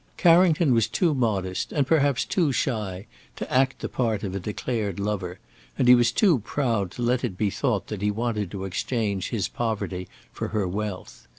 Carrington 0.17 0.73
was 0.73 0.87
too 0.87 1.13
modest, 1.13 1.71
and 1.71 1.85
perhaps 1.85 2.25
too 2.25 2.51
shy, 2.51 3.05
to 3.35 3.53
act 3.53 3.77
the 3.81 3.87
part 3.87 4.23
of 4.23 4.33
a 4.33 4.39
declared 4.39 4.99
lover, 4.99 5.37
and 5.77 5.87
he 5.87 5.93
was 5.93 6.11
too 6.11 6.39
proud 6.39 6.89
to 6.93 7.03
let 7.03 7.23
it 7.23 7.37
be 7.37 7.51
thought 7.51 7.85
that 7.85 8.01
he 8.01 8.09
wanted 8.09 8.49
to 8.49 8.65
exchange 8.65 9.29
his 9.29 9.47
poverty 9.47 10.07
for 10.33 10.47
her 10.47 10.67
wealth. 10.67 11.27